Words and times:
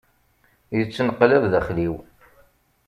yettneqlab 0.77 1.43
daxxel-iw. 1.51 1.95